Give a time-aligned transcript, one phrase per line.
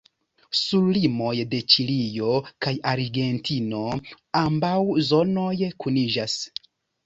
[0.59, 2.33] Sur limoj de Ĉilio
[2.67, 3.85] kaj Argentino
[4.43, 4.75] ambaŭ
[5.13, 6.45] zonoj kuniĝas.